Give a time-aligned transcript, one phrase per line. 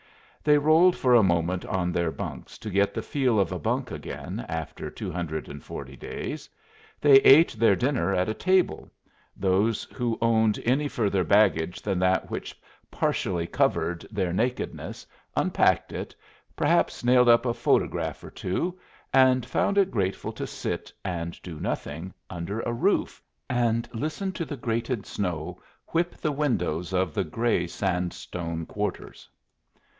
[0.43, 3.91] They rolled for a moment on their bunks to get the feel of a bunk
[3.91, 6.49] again after two hundred and forty days;
[6.99, 8.89] they ate their dinner at a table;
[9.37, 12.59] those who owned any further baggage than that which
[12.89, 15.05] partially covered their nakedness
[15.37, 16.15] unpacked it,
[16.55, 18.79] perhaps nailed up a photograph or two,
[19.13, 24.45] and found it grateful to sit and do nothing under a roof and listen to
[24.45, 29.29] the grated snow whip the windows of the gray sandstone quarters.